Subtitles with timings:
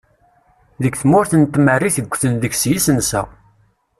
[0.83, 3.21] Deg tmurt n tmerrit ggten deg-s yisensa.